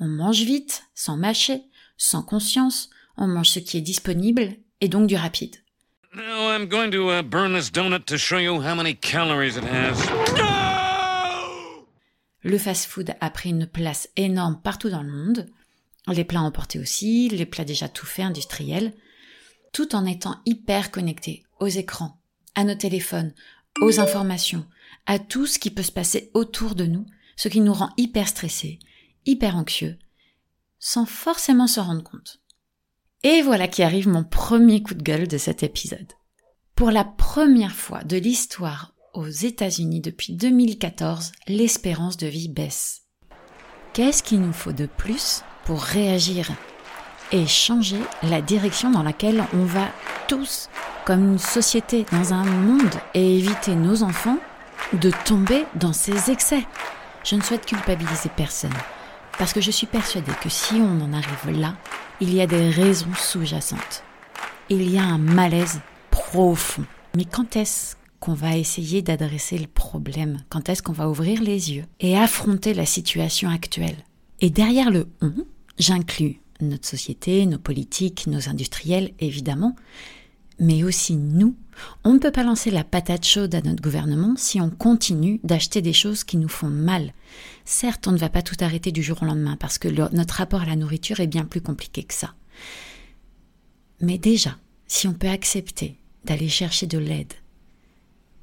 On 0.00 0.08
mange 0.08 0.42
vite, 0.42 0.82
sans 0.96 1.16
mâcher, 1.16 1.62
sans 1.96 2.24
conscience, 2.24 2.90
on 3.16 3.28
mange 3.28 3.50
ce 3.50 3.60
qui 3.60 3.76
est 3.76 3.82
disponible 3.82 4.56
et 4.80 4.88
donc 4.88 5.06
du 5.06 5.14
rapide. 5.14 5.63
Le 12.42 12.56
fast-food 12.56 13.16
a 13.20 13.30
pris 13.30 13.48
une 13.48 13.66
place 13.66 14.08
énorme 14.16 14.60
partout 14.62 14.90
dans 14.90 15.02
le 15.02 15.10
monde. 15.10 15.46
Les 16.06 16.24
plats 16.24 16.42
emportés 16.42 16.78
aussi, 16.78 17.28
les 17.30 17.46
plats 17.46 17.64
déjà 17.64 17.88
tout 17.88 18.06
faits, 18.06 18.26
industriels. 18.26 18.92
Tout 19.72 19.96
en 19.96 20.06
étant 20.06 20.40
hyper 20.46 20.92
connectés 20.92 21.42
aux 21.58 21.66
écrans, 21.66 22.20
à 22.54 22.62
nos 22.62 22.76
téléphones, 22.76 23.32
aux 23.80 23.98
informations, 23.98 24.66
à 25.06 25.18
tout 25.18 25.46
ce 25.46 25.58
qui 25.58 25.70
peut 25.70 25.82
se 25.82 25.90
passer 25.90 26.30
autour 26.32 26.76
de 26.76 26.86
nous, 26.86 27.06
ce 27.34 27.48
qui 27.48 27.60
nous 27.60 27.74
rend 27.74 27.90
hyper 27.96 28.28
stressés, 28.28 28.78
hyper 29.26 29.56
anxieux, 29.56 29.98
sans 30.78 31.06
forcément 31.06 31.66
se 31.66 31.80
rendre 31.80 32.04
compte. 32.04 32.43
Et 33.26 33.40
voilà 33.40 33.68
qui 33.68 33.82
arrive 33.82 34.06
mon 34.06 34.22
premier 34.22 34.82
coup 34.82 34.92
de 34.92 35.02
gueule 35.02 35.26
de 35.26 35.38
cet 35.38 35.62
épisode. 35.62 36.12
Pour 36.76 36.90
la 36.90 37.04
première 37.04 37.74
fois 37.74 38.04
de 38.04 38.18
l'histoire 38.18 38.92
aux 39.14 39.28
États-Unis 39.28 40.02
depuis 40.02 40.34
2014, 40.34 41.32
l'espérance 41.48 42.18
de 42.18 42.26
vie 42.26 42.50
baisse. 42.50 43.04
Qu'est-ce 43.94 44.22
qu'il 44.22 44.42
nous 44.42 44.52
faut 44.52 44.72
de 44.72 44.84
plus 44.84 45.42
pour 45.64 45.80
réagir 45.80 46.50
et 47.32 47.46
changer 47.46 48.00
la 48.22 48.42
direction 48.42 48.90
dans 48.90 49.02
laquelle 49.02 49.42
on 49.54 49.64
va 49.64 49.88
tous, 50.28 50.68
comme 51.06 51.24
une 51.24 51.38
société, 51.38 52.04
dans 52.12 52.34
un 52.34 52.44
monde, 52.44 52.94
et 53.14 53.38
éviter 53.38 53.74
nos 53.74 54.02
enfants 54.02 54.38
de 54.92 55.10
tomber 55.24 55.64
dans 55.76 55.94
ces 55.94 56.30
excès? 56.30 56.66
Je 57.24 57.36
ne 57.36 57.40
souhaite 57.40 57.64
culpabiliser 57.64 58.28
personne, 58.36 58.74
parce 59.38 59.54
que 59.54 59.62
je 59.62 59.70
suis 59.70 59.86
persuadée 59.86 60.32
que 60.42 60.50
si 60.50 60.74
on 60.74 61.00
en 61.00 61.14
arrive 61.14 61.58
là, 61.58 61.74
il 62.20 62.34
y 62.34 62.40
a 62.40 62.46
des 62.46 62.70
raisons 62.70 63.14
sous-jacentes. 63.16 64.04
Il 64.68 64.90
y 64.90 64.98
a 64.98 65.02
un 65.02 65.18
malaise 65.18 65.80
profond. 66.10 66.84
Mais 67.16 67.24
quand 67.24 67.56
est-ce 67.56 67.96
qu'on 68.20 68.34
va 68.34 68.56
essayer 68.56 69.02
d'adresser 69.02 69.58
le 69.58 69.66
problème? 69.66 70.42
Quand 70.48 70.68
est-ce 70.68 70.82
qu'on 70.82 70.92
va 70.92 71.08
ouvrir 71.08 71.42
les 71.42 71.72
yeux 71.72 71.84
et 72.00 72.16
affronter 72.16 72.72
la 72.72 72.86
situation 72.86 73.50
actuelle? 73.50 73.96
Et 74.40 74.50
derrière 74.50 74.90
le 74.90 75.08
on, 75.20 75.32
j'inclus 75.78 76.40
notre 76.60 76.86
société, 76.86 77.46
nos 77.46 77.58
politiques, 77.58 78.26
nos 78.26 78.48
industriels, 78.48 79.12
évidemment, 79.20 79.74
mais 80.58 80.84
aussi 80.84 81.16
nous. 81.16 81.56
On 82.04 82.12
ne 82.12 82.18
peut 82.18 82.30
pas 82.30 82.44
lancer 82.44 82.70
la 82.70 82.84
patate 82.84 83.26
chaude 83.26 83.54
à 83.54 83.60
notre 83.60 83.82
gouvernement 83.82 84.34
si 84.36 84.60
on 84.60 84.70
continue 84.70 85.40
d'acheter 85.42 85.82
des 85.82 85.92
choses 85.92 86.24
qui 86.24 86.36
nous 86.36 86.48
font 86.48 86.68
mal. 86.68 87.12
Certes, 87.64 88.06
on 88.06 88.12
ne 88.12 88.18
va 88.18 88.28
pas 88.28 88.42
tout 88.42 88.56
arrêter 88.60 88.92
du 88.92 89.02
jour 89.02 89.22
au 89.22 89.26
lendemain 89.26 89.56
parce 89.58 89.78
que 89.78 89.88
notre 89.88 90.34
rapport 90.34 90.62
à 90.62 90.66
la 90.66 90.76
nourriture 90.76 91.20
est 91.20 91.26
bien 91.26 91.44
plus 91.44 91.60
compliqué 91.60 92.04
que 92.04 92.14
ça. 92.14 92.34
Mais 94.00 94.18
déjà, 94.18 94.56
si 94.86 95.08
on 95.08 95.14
peut 95.14 95.28
accepter 95.28 95.98
d'aller 96.24 96.48
chercher 96.48 96.86
de 96.86 96.98
l'aide, 96.98 97.32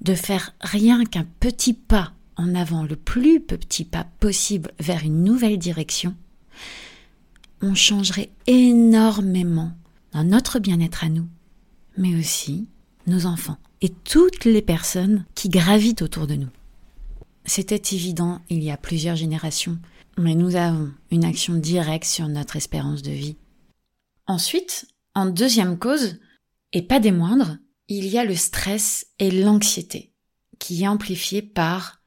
de 0.02 0.16
faire 0.16 0.54
rien 0.62 1.06
qu'un 1.06 1.26
petit 1.40 1.74
pas 1.74 2.14
en 2.36 2.56
avant, 2.56 2.84
le 2.84 2.96
plus 2.96 3.40
petit 3.40 3.86
pas 3.86 4.08
possible 4.20 4.72
vers 4.80 5.04
une 5.04 5.24
nouvelle 5.24 5.60
direction, 5.60 6.16
on 7.62 7.76
changerait 7.76 8.32
énormément 8.48 9.72
dans 10.14 10.24
notre 10.24 10.60
bien-être 10.60 11.04
à 11.04 11.10
nous, 11.10 11.28
mais 11.98 12.16
aussi 12.16 12.68
nos 13.08 13.26
enfants 13.26 13.58
et 13.82 13.90
toutes 13.90 14.46
les 14.46 14.62
personnes 14.62 15.26
qui 15.36 15.50
gravitent 15.50 16.02
autour 16.02 16.28
de 16.28 16.36
nous. 16.36 16.50
C'était 17.46 17.96
évident 17.96 18.42
il 18.50 18.64
y 18.64 18.72
a 18.72 18.78
plusieurs 18.78 19.16
générations, 19.16 19.80
mais 20.18 20.36
nous 20.36 20.56
avons 20.56 20.92
une 21.10 21.26
action 21.26 21.56
directe 21.56 22.06
sur 22.06 22.28
notre 22.28 22.56
espérance 22.56 23.02
de 23.02 23.12
vie. 23.12 23.38
Ensuite, 24.28 24.88
en 25.16 25.26
deuxième 25.26 25.78
cause, 25.78 26.20
et 26.74 26.82
pas 26.82 27.00
des 27.00 27.12
moindres, 27.12 27.58
il 27.88 28.08
y 28.08 28.18
a 28.18 28.24
le 28.24 28.36
stress 28.36 29.08
et 29.20 29.32
l'anxiété, 29.32 30.14
qui 30.60 30.84
est 30.84 30.88
amplifié 30.88 31.42
par 31.42 32.02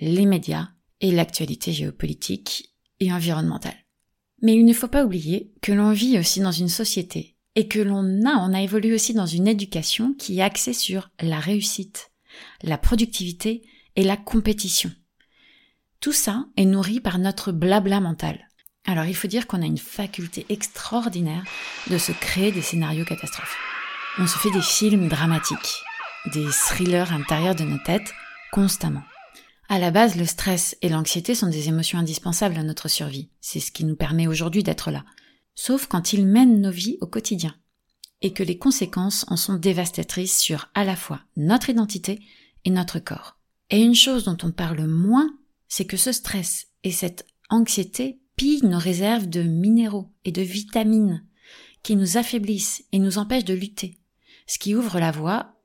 les 0.00 0.24
médias 0.24 0.68
et 1.00 1.10
l'actualité 1.10 1.72
géopolitique 1.72 2.74
et 3.00 3.12
environnementale. 3.12 3.76
Mais 4.40 4.54
il 4.54 4.64
ne 4.64 4.72
faut 4.72 4.88
pas 4.88 5.04
oublier 5.04 5.52
que 5.60 5.72
l'on 5.72 5.92
vit 5.92 6.18
aussi 6.18 6.40
dans 6.40 6.52
une 6.52 6.68
société 6.68 7.36
et 7.58 7.66
que 7.66 7.80
l'on 7.80 8.24
a, 8.24 8.36
on 8.36 8.54
a 8.54 8.62
évolué 8.62 8.94
aussi 8.94 9.14
dans 9.14 9.26
une 9.26 9.48
éducation 9.48 10.14
qui 10.14 10.38
est 10.38 10.42
axée 10.42 10.72
sur 10.72 11.10
la 11.20 11.40
réussite, 11.40 12.12
la 12.62 12.78
productivité 12.78 13.62
et 13.96 14.04
la 14.04 14.16
compétition. 14.16 14.92
Tout 15.98 16.12
ça 16.12 16.44
est 16.56 16.64
nourri 16.64 17.00
par 17.00 17.18
notre 17.18 17.50
blabla 17.50 17.98
mental. 17.98 18.46
Alors 18.86 19.06
il 19.06 19.16
faut 19.16 19.26
dire 19.26 19.48
qu'on 19.48 19.60
a 19.60 19.66
une 19.66 19.76
faculté 19.76 20.46
extraordinaire 20.50 21.42
de 21.90 21.98
se 21.98 22.12
créer 22.12 22.52
des 22.52 22.62
scénarios 22.62 23.04
catastrophes. 23.04 23.56
On 24.20 24.28
se 24.28 24.38
fait 24.38 24.52
des 24.52 24.62
films 24.62 25.08
dramatiques, 25.08 25.82
des 26.32 26.46
thrillers 26.46 27.12
intérieurs 27.12 27.56
de 27.56 27.64
nos 27.64 27.78
têtes 27.78 28.12
constamment. 28.52 29.02
À 29.68 29.80
la 29.80 29.90
base, 29.90 30.14
le 30.14 30.26
stress 30.26 30.76
et 30.80 30.88
l'anxiété 30.88 31.34
sont 31.34 31.48
des 31.48 31.68
émotions 31.68 31.98
indispensables 31.98 32.56
à 32.56 32.62
notre 32.62 32.86
survie. 32.86 33.30
C'est 33.40 33.58
ce 33.58 33.72
qui 33.72 33.84
nous 33.84 33.96
permet 33.96 34.28
aujourd'hui 34.28 34.62
d'être 34.62 34.92
là. 34.92 35.02
Sauf 35.60 35.88
quand 35.88 36.12
ils 36.12 36.24
mènent 36.24 36.60
nos 36.60 36.70
vies 36.70 36.98
au 37.00 37.08
quotidien. 37.08 37.52
Et 38.22 38.32
que 38.32 38.44
les 38.44 38.58
conséquences 38.58 39.24
en 39.26 39.36
sont 39.36 39.56
dévastatrices 39.56 40.38
sur 40.38 40.70
à 40.72 40.84
la 40.84 40.94
fois 40.94 41.20
notre 41.36 41.68
identité 41.68 42.20
et 42.64 42.70
notre 42.70 43.00
corps. 43.00 43.40
Et 43.68 43.82
une 43.82 43.96
chose 43.96 44.22
dont 44.22 44.36
on 44.44 44.52
parle 44.52 44.86
moins, 44.86 45.36
c'est 45.66 45.84
que 45.84 45.96
ce 45.96 46.12
stress 46.12 46.68
et 46.84 46.92
cette 46.92 47.26
anxiété 47.50 48.20
pillent 48.36 48.64
nos 48.66 48.78
réserves 48.78 49.28
de 49.28 49.42
minéraux 49.42 50.12
et 50.24 50.30
de 50.30 50.42
vitamines 50.42 51.26
qui 51.82 51.96
nous 51.96 52.16
affaiblissent 52.16 52.84
et 52.92 53.00
nous 53.00 53.18
empêchent 53.18 53.44
de 53.44 53.52
lutter, 53.54 53.98
ce 54.46 54.60
qui 54.60 54.76
ouvre 54.76 55.00
la 55.00 55.10
voie 55.10 55.56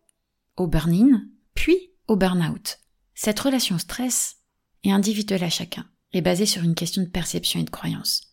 au 0.58 0.66
burn-in, 0.66 1.24
puis 1.54 1.92
au 2.08 2.16
burn-out. 2.16 2.80
Cette 3.14 3.40
relation 3.40 3.78
stress 3.78 4.38
est 4.84 4.92
individuelle 4.92 5.44
à 5.44 5.52
chacun 5.52 5.88
et 6.14 6.22
basée 6.22 6.48
sur 6.48 6.64
une 6.64 6.74
question 6.74 7.04
de 7.04 7.10
perception 7.10 7.60
et 7.60 7.64
de 7.64 7.70
croyance. 7.70 8.33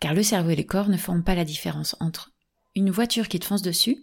Car 0.00 0.14
le 0.14 0.22
cerveau 0.22 0.50
et 0.50 0.56
les 0.56 0.66
corps 0.66 0.88
ne 0.88 0.96
font 0.96 1.22
pas 1.22 1.34
la 1.34 1.44
différence 1.44 1.96
entre 2.00 2.32
une 2.74 2.90
voiture 2.90 3.28
qui 3.28 3.40
te 3.40 3.44
fonce 3.44 3.62
dessus 3.62 3.98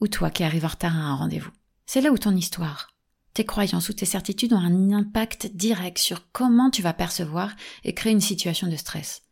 ou 0.00 0.08
toi 0.08 0.30
qui 0.30 0.44
arrives 0.44 0.64
en 0.64 0.68
retard 0.68 0.96
à 0.96 1.00
un 1.00 1.14
rendez-vous. 1.14 1.50
C'est 1.86 2.00
là 2.00 2.10
où 2.10 2.18
ton 2.18 2.34
histoire, 2.34 2.92
tes 3.34 3.44
croyances 3.44 3.88
ou 3.88 3.92
tes 3.92 4.06
certitudes 4.06 4.52
ont 4.52 4.58
un 4.58 4.92
impact 4.92 5.54
direct 5.54 5.98
sur 5.98 6.30
comment 6.32 6.70
tu 6.70 6.82
vas 6.82 6.92
percevoir 6.92 7.54
et 7.84 7.94
créer 7.94 8.12
une 8.12 8.20
situation 8.20 8.68
de 8.68 8.76
stress. 8.76 9.22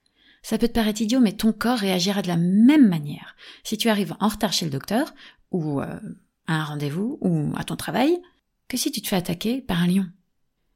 Ça 0.43 0.57
peut 0.57 0.69
te 0.69 0.73
paraître 0.73 1.03
idiot, 1.03 1.21
mais 1.21 1.33
ton 1.33 1.53
corps 1.53 1.79
réagira 1.79 2.23
de 2.23 2.29
la 2.29 2.39
même 2.39 2.89
manière. 2.89 3.37
Si 3.63 3.77
tu 3.77 3.89
arrives 3.89 4.17
en 4.21 4.29
retard 4.29 4.53
chez 4.53 4.65
le 4.65 4.71
docteur, 4.71 5.13
ou 5.51 5.81
euh, 5.81 6.01
à 6.47 6.55
un 6.55 6.65
rendez-vous, 6.65 7.19
ou 7.21 7.53
à 7.57 7.65
ton 7.65 7.77
travail, 7.77 8.19
que 8.67 8.79
si 8.79 8.91
tu 8.91 9.03
te 9.03 9.09
fais 9.09 9.17
attaquer 9.17 9.61
par 9.61 9.83
un 9.83 9.87
lion. 9.87 10.07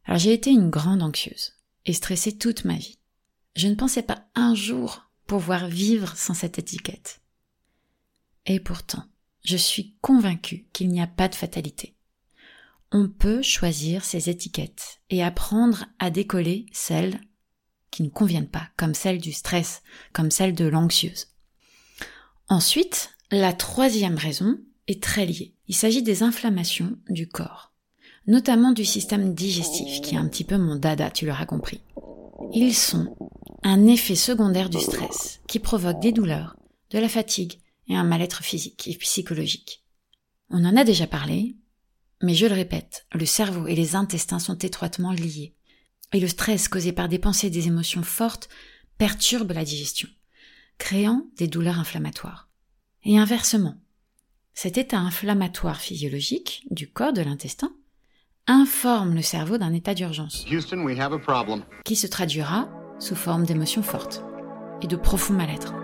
Alors 0.05 0.19
j'ai 0.19 0.35
été 0.35 0.51
une 0.51 0.69
grande 0.69 1.03
anxieuse, 1.03 1.55
et 1.87 1.95
stressée 1.95 2.37
toute 2.37 2.67
ma 2.67 2.75
vie. 2.75 2.99
Je 3.57 3.69
ne 3.69 3.75
pensais 3.75 4.03
pas 4.03 4.27
un 4.35 4.55
jour 4.55 5.11
pouvoir 5.27 5.69
vivre 5.69 6.17
sans 6.17 6.35
cette 6.35 6.59
étiquette. 6.59 7.21
Et 8.47 8.61
pourtant, 8.61 9.05
je 9.45 9.57
suis 9.57 9.97
convaincue 10.01 10.67
qu'il 10.73 10.89
n'y 10.89 11.01
a 11.01 11.07
pas 11.07 11.29
de 11.29 11.35
fatalité 11.35 11.95
on 12.95 13.09
peut 13.09 13.43
choisir 13.43 14.05
ses 14.05 14.31
étiquettes 14.31 15.01
et 15.11 15.25
apprendre 15.25 15.85
à 15.99 16.11
décoller 16.11 16.67
celles 16.71 17.21
qui 17.91 18.05
ne 18.05 18.09
conviennent 18.09 18.49
pas, 18.49 18.69
comme 18.77 18.95
celle 18.95 19.19
du 19.19 19.33
stress, 19.33 19.83
comme 20.13 20.31
celle 20.31 20.55
de 20.55 20.65
l'anxieuse. 20.65 21.27
Ensuite, 22.49 23.11
la 23.33 23.53
troisième 23.53 24.17
raison 24.17 24.61
est 24.87 25.03
très 25.03 25.27
liée. 25.27 25.55
Il 25.67 25.75
s'agit 25.75 26.05
des 26.05 26.23
inflammations 26.23 26.97
du 27.09 27.27
corps, 27.27 27.73
notamment 28.29 28.71
du 28.71 28.85
système 28.85 29.35
digestif, 29.35 30.01
qui 30.01 30.15
est 30.15 30.19
un 30.19 30.29
petit 30.29 30.45
peu 30.45 30.57
mon 30.57 30.77
dada, 30.77 31.11
tu 31.11 31.27
l'auras 31.27 31.47
compris. 31.47 31.81
Ils 32.53 32.75
sont 32.75 33.17
un 33.65 33.87
effet 33.87 34.15
secondaire 34.15 34.69
du 34.69 34.79
stress, 34.79 35.41
qui 35.49 35.59
provoque 35.59 35.99
des 35.99 36.13
douleurs, 36.13 36.55
de 36.91 36.99
la 36.99 37.09
fatigue 37.09 37.59
et 37.89 37.97
un 37.97 38.05
mal-être 38.05 38.45
physique 38.45 38.87
et 38.89 38.97
psychologique. 38.99 39.83
On 40.51 40.65
en 40.67 40.77
a 40.77 40.85
déjà 40.85 41.07
parlé, 41.07 41.57
mais 42.23 42.35
je 42.35 42.47
le 42.47 42.55
répète, 42.55 43.07
le 43.13 43.25
cerveau 43.25 43.67
et 43.67 43.75
les 43.75 43.97
intestins 43.97 44.39
sont 44.39 44.59
étroitement 44.59 45.13
liés. 45.13 45.55
Et 46.13 46.21
le 46.21 46.29
stress 46.29 46.69
causé 46.69 46.93
par 46.93 47.09
des 47.09 47.19
pensées 47.19 47.47
et 47.47 47.51
des 47.51 47.67
émotions 47.67 48.03
fortes 48.03 48.51
perturbe 48.99 49.53
la 49.53 49.65
digestion, 49.65 50.09
créant 50.77 51.27
des 51.39 51.49
douleurs 51.49 51.81
inflammatoires. 51.81 52.51
Et 53.03 53.19
inversement, 53.19 53.81
cet 54.53 54.77
état 54.77 54.99
inflammatoire 54.99 55.81
physiologique 55.81 56.67
du 56.71 56.89
corps 56.89 57.15
de 57.15 57.23
l'intestin 57.23 57.73
informe 58.47 59.15
le 59.15 59.23
cerveau 59.23 59.57
d'un 59.57 59.73
état 59.73 59.95
d'urgence 59.95 60.45
qui 61.85 61.97
se 61.97 62.07
traduira 62.07 62.84
sous 62.99 63.17
forme 63.17 63.45
d'émotions 63.45 63.83
fortes 63.83 64.23
et 64.83 64.87
de 64.87 64.97
profond 64.97 65.35
mal-être. 65.35 65.75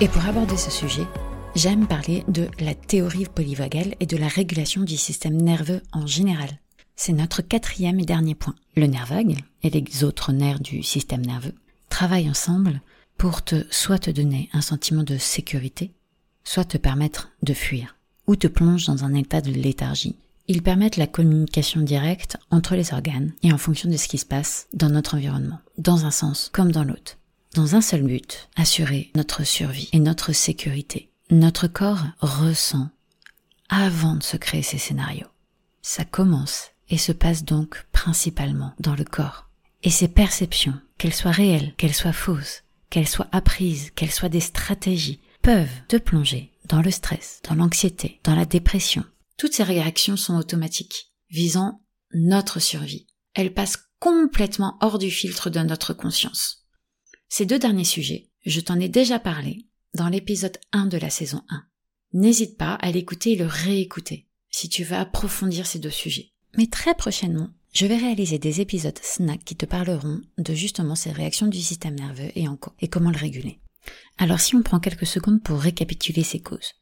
Et 0.00 0.08
pour 0.08 0.26
aborder 0.26 0.56
ce 0.56 0.70
sujet, 0.70 1.06
j'aime 1.54 1.86
parler 1.86 2.24
de 2.28 2.48
la 2.58 2.74
théorie 2.74 3.26
polyvagale 3.26 3.94
et 4.00 4.06
de 4.06 4.16
la 4.16 4.28
régulation 4.28 4.82
du 4.82 4.96
système 4.96 5.40
nerveux 5.40 5.80
en 5.92 6.06
général. 6.06 6.58
C'est 6.96 7.12
notre 7.12 7.42
quatrième 7.42 8.00
et 8.00 8.04
dernier 8.04 8.34
point. 8.34 8.54
Le 8.76 8.86
nerf 8.86 9.06
vague 9.06 9.36
et 9.62 9.70
les 9.70 10.04
autres 10.04 10.32
nerfs 10.32 10.60
du 10.60 10.82
système 10.82 11.24
nerveux 11.24 11.54
travaillent 11.88 12.30
ensemble 12.30 12.80
pour 13.16 13.42
te 13.42 13.64
soit 13.70 13.98
te 13.98 14.10
donner 14.10 14.48
un 14.52 14.60
sentiment 14.60 15.04
de 15.04 15.18
sécurité, 15.18 15.92
soit 16.42 16.64
te 16.64 16.78
permettre 16.78 17.30
de 17.42 17.54
fuir, 17.54 17.96
ou 18.26 18.34
te 18.34 18.48
plonger 18.48 18.86
dans 18.86 19.04
un 19.04 19.14
état 19.14 19.40
de 19.40 19.52
léthargie, 19.52 20.16
Ils 20.48 20.62
permettent 20.62 20.96
la 20.96 21.06
communication 21.06 21.80
directe 21.80 22.36
entre 22.50 22.74
les 22.74 22.92
organes 22.92 23.32
et 23.42 23.52
en 23.52 23.58
fonction 23.58 23.88
de 23.88 23.96
ce 23.96 24.08
qui 24.08 24.18
se 24.18 24.26
passe 24.26 24.66
dans 24.72 24.90
notre 24.90 25.16
environnement, 25.16 25.60
dans 25.78 26.04
un 26.04 26.10
sens 26.10 26.50
comme 26.52 26.72
dans 26.72 26.84
l'autre. 26.84 27.18
Dans 27.54 27.74
un 27.76 27.80
seul 27.80 28.02
but, 28.02 28.48
assurer 28.56 29.10
notre 29.14 29.44
survie 29.44 29.88
et 29.92 30.00
notre 30.00 30.32
sécurité. 30.32 31.10
Notre 31.30 31.66
corps 31.66 32.04
ressent 32.20 32.90
avant 33.68 34.16
de 34.16 34.22
se 34.22 34.36
créer 34.36 34.62
ces 34.62 34.78
scénarios. 34.78 35.28
Ça 35.82 36.04
commence 36.04 36.70
et 36.88 36.98
se 36.98 37.12
passe 37.12 37.44
donc 37.44 37.86
principalement 37.92 38.72
dans 38.78 38.94
le 38.94 39.04
corps. 39.04 39.48
Et 39.82 39.90
ces 39.90 40.08
perceptions, 40.08 40.78
qu'elles 40.98 41.14
soient 41.14 41.30
réelles, 41.30 41.74
qu'elles 41.76 41.94
soient 41.94 42.12
fausses, 42.12 42.64
qu'elles 42.90 43.08
soient 43.08 43.28
apprises, 43.32 43.90
qu'elles 43.96 44.10
soient 44.10 44.28
des 44.28 44.40
stratégies, 44.40 45.20
peuvent 45.40 45.68
te 45.88 45.96
plonger 45.96 46.52
dans 46.68 46.82
le 46.82 46.90
stress, 46.90 47.40
dans 47.48 47.54
l'anxiété, 47.54 48.20
dans 48.24 48.34
la 48.34 48.44
dépression. 48.44 49.04
Toutes 49.42 49.54
ces 49.54 49.64
réactions 49.64 50.16
sont 50.16 50.36
automatiques, 50.36 51.10
visant 51.28 51.82
notre 52.14 52.60
survie. 52.60 53.08
Elles 53.34 53.52
passent 53.52 53.88
complètement 53.98 54.78
hors 54.80 55.00
du 55.00 55.10
filtre 55.10 55.50
de 55.50 55.58
notre 55.58 55.94
conscience. 55.94 56.64
Ces 57.28 57.44
deux 57.44 57.58
derniers 57.58 57.82
sujets, 57.82 58.30
je 58.46 58.60
t'en 58.60 58.78
ai 58.78 58.88
déjà 58.88 59.18
parlé 59.18 59.66
dans 59.94 60.08
l'épisode 60.08 60.58
1 60.70 60.86
de 60.86 60.96
la 60.96 61.10
saison 61.10 61.42
1. 61.48 61.64
N'hésite 62.12 62.56
pas 62.56 62.74
à 62.74 62.92
l'écouter 62.92 63.32
et 63.32 63.36
le 63.36 63.46
réécouter 63.46 64.28
si 64.48 64.68
tu 64.68 64.84
veux 64.84 64.94
approfondir 64.94 65.66
ces 65.66 65.80
deux 65.80 65.90
sujets. 65.90 66.30
Mais 66.56 66.68
très 66.68 66.94
prochainement, 66.94 67.50
je 67.72 67.86
vais 67.86 67.96
réaliser 67.96 68.38
des 68.38 68.60
épisodes 68.60 69.00
snack 69.02 69.42
qui 69.42 69.56
te 69.56 69.66
parleront 69.66 70.20
de 70.38 70.54
justement 70.54 70.94
ces 70.94 71.10
réactions 71.10 71.48
du 71.48 71.60
système 71.60 71.96
nerveux 71.96 72.30
et, 72.36 72.46
en 72.46 72.60
et 72.80 72.86
comment 72.86 73.10
le 73.10 73.18
réguler. 73.18 73.58
Alors 74.18 74.38
si 74.38 74.54
on 74.54 74.62
prend 74.62 74.78
quelques 74.78 75.04
secondes 75.04 75.42
pour 75.42 75.58
récapituler 75.58 76.22
ces 76.22 76.38
causes. 76.38 76.74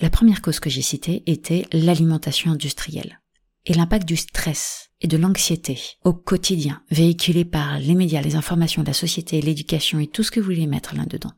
La 0.00 0.10
première 0.10 0.42
cause 0.42 0.60
que 0.60 0.70
j'ai 0.70 0.82
citée 0.82 1.24
était 1.26 1.66
l'alimentation 1.72 2.52
industrielle 2.52 3.20
et 3.66 3.74
l'impact 3.74 4.06
du 4.06 4.16
stress 4.16 4.90
et 5.00 5.08
de 5.08 5.16
l'anxiété 5.16 5.78
au 6.04 6.12
quotidien, 6.12 6.82
véhiculé 6.90 7.44
par 7.44 7.80
les 7.80 7.96
médias, 7.96 8.22
les 8.22 8.36
informations, 8.36 8.84
la 8.84 8.92
société, 8.92 9.40
l'éducation 9.40 9.98
et 9.98 10.06
tout 10.06 10.22
ce 10.22 10.30
que 10.30 10.38
vous 10.38 10.46
voulez 10.46 10.68
mettre 10.68 10.94
là-dedans. 10.94 11.32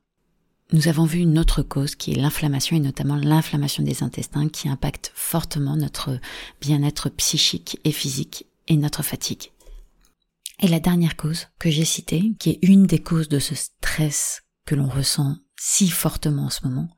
Nous 0.73 0.89
avons 0.89 1.05
vu 1.05 1.21
une 1.21 1.39
autre 1.39 1.63
cause 1.63 1.95
qui 1.95 2.13
est 2.13 2.17
l'inflammation 2.17 2.77
et 2.77 2.81
notamment 2.81 3.17
l'inflammation 3.17 3.83
des 3.83 4.03
intestins 4.03 4.49
qui 4.49 4.69
impacte 4.69 5.11
fortement 5.15 5.77
notre 5.77 6.21
bien-être 6.61 7.09
psychique 7.09 7.81
et 7.85 7.93
physique 7.93 8.45
et 8.69 8.77
notre 8.77 9.03
fatigue. 9.03 9.53
Et 10.61 10.69
la 10.69 10.81
dernière 10.81 11.17
cause 11.17 11.49
que 11.59 11.71
j'ai 11.71 11.87
citée, 11.87 12.33
qui 12.39 12.51
est 12.51 12.59
une 12.63 12.87
des 12.87 13.01
causes 13.01 13.29
de 13.29 13.39
ce 13.39 13.55
stress 13.55 14.43
que 14.67 14.75
l'on 14.75 14.89
ressent 14.89 15.37
si 15.59 15.91
fortement 15.91 16.47
en 16.47 16.51
ce 16.51 16.67
moment, 16.67 16.89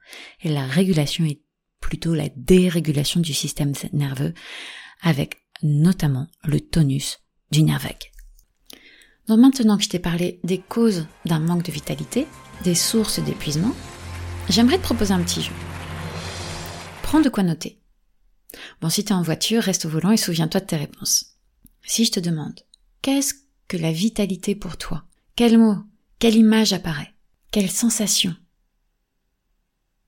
est 0.43 0.49
la 0.49 0.67
régulation 0.67 1.25
et 1.25 1.42
plutôt 1.83 2.15
la 2.15 2.31
dérégulation 2.37 3.21
du 3.21 3.35
système 3.35 3.75
nerveux 3.93 4.33
avec 5.03 5.37
notamment 5.63 6.29
le 6.45 6.61
tonus 6.61 7.19
du 7.51 7.63
nerf 7.63 7.81
vague. 7.81 8.11
Donc 9.29 9.41
maintenant 9.41 9.77
que 9.77 9.85
je 9.85 9.91
t'ai 9.91 9.99
parlé 9.99 10.41
des 10.43 10.59
causes 10.59 11.07
d'un 11.27 11.41
manque 11.41 11.65
de 11.65 11.73
vitalité, 11.73 12.27
des 12.65 12.75
sources 12.75 13.21
d'épuisement, 13.21 13.75
j'aimerais 14.49 14.79
te 14.79 14.85
proposer 14.85 15.13
un 15.13 15.23
petit 15.23 15.43
jeu. 15.43 15.53
Prends 17.03 17.21
de 17.21 17.29
quoi 17.29 17.43
noter. 17.43 17.79
Bon, 18.81 18.89
si 18.89 19.05
t'es 19.05 19.13
en 19.13 19.23
voiture, 19.23 19.63
reste 19.63 19.85
au 19.85 19.89
volant 19.89 20.11
et 20.11 20.17
souviens-toi 20.17 20.61
de 20.61 20.67
tes 20.67 20.77
réponses. 20.77 21.37
Si 21.85 22.05
je 22.05 22.13
te 22.13 22.21
demande, 22.21 22.61
qu'est-ce 23.03 23.35
que 23.69 23.77
la 23.77 23.93
vitalité 23.93 24.55
pour 24.55 24.77
toi? 24.77 25.05
Quel 25.37 25.59
mot? 25.59 25.77
Quelle 26.19 26.37
image 26.37 26.73
apparaît? 26.73 27.15
Quelle 27.51 27.71
sensation? 27.71 28.35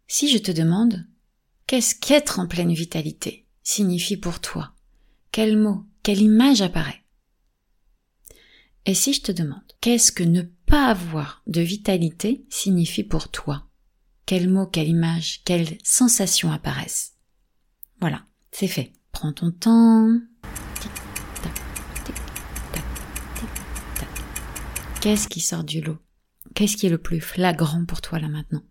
Si 0.07 0.31
je 0.31 0.38
te 0.38 0.50
demande, 0.50 1.07
qu'est-ce 1.66 1.94
qu'être 1.94 2.38
en 2.38 2.46
pleine 2.46 2.72
vitalité 2.72 3.46
signifie 3.62 4.16
pour 4.16 4.40
toi? 4.40 4.74
Quel 5.33 5.57
mot 5.57 5.85
Quelle 6.03 6.20
image 6.20 6.62
apparaît? 6.62 7.03
Et 8.87 8.94
si 8.94 9.14
je 9.14 9.22
te 9.22 9.33
demande, 9.33 9.64
qu'est-ce 9.81 10.12
que 10.12 10.22
ne 10.22 10.42
pas 10.42 10.87
avoir 10.87 11.42
de 11.46 11.61
vitalité 11.61 12.44
signifie 12.50 13.05
pour 13.05 13.31
toi? 13.31 13.66
Quel 14.27 14.48
mot, 14.48 14.66
quelle 14.66 14.88
image, 14.88 15.42
quelle 15.44 15.79
sensation 15.83 16.53
apparaissent? 16.53 17.14
Voilà, 18.00 18.24
c'est 18.53 18.68
fait. 18.68 18.92
Prends 19.12 19.33
ton 19.33 19.50
temps. 19.53 20.18
Qu'est-ce 25.00 25.29
qui 25.29 25.40
sort 25.40 25.64
du 25.64 25.81
lot? 25.81 25.98
Qu'est-ce 26.55 26.77
qui 26.77 26.87
est 26.87 26.90
le 26.90 26.98
plus 26.98 27.20
flagrant 27.20 27.85
pour 27.85 28.00
toi 28.00 28.18
là 28.18 28.29
maintenant? 28.29 28.62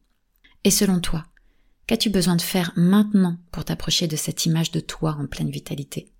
Et 0.63 0.71
selon 0.71 0.99
toi, 0.99 1.25
qu'as-tu 1.87 2.09
besoin 2.09 2.35
de 2.35 2.41
faire 2.41 2.71
maintenant 2.75 3.37
pour 3.51 3.65
t'approcher 3.65 4.07
de 4.07 4.15
cette 4.15 4.45
image 4.45 4.71
de 4.71 4.79
toi 4.79 5.15
en 5.19 5.27
pleine 5.27 5.49
vitalité? 5.49 6.11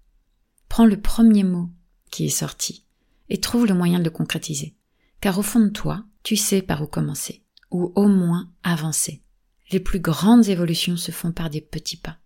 Prends 0.69 0.86
le 0.86 0.99
premier 0.99 1.43
mot 1.43 1.69
qui 2.12 2.26
est 2.26 2.30
sorti 2.30 2.86
et 3.30 3.39
trouve 3.39 3.65
le 3.65 3.73
moyen 3.73 3.99
de 3.99 4.04
le 4.04 4.10
concrétiser. 4.10 4.76
Car 5.21 5.39
au 5.39 5.41
fond 5.41 5.62
de 5.62 5.69
toi, 5.69 6.04
tu 6.23 6.36
sais 6.36 6.62
par 6.62 6.82
où 6.82 6.88
commencer, 6.88 7.43
ou 7.71 7.91
au 7.95 8.08
moins 8.08 8.52
avancer. 8.63 9.23
Les 9.71 9.80
plus 9.80 9.99
grandes 9.99 10.49
évolutions 10.49 10.97
se 10.97 11.12
font 11.12 11.32
par 11.32 11.49
des 11.49 11.62
petits 11.62 11.97
pas. 11.97 12.17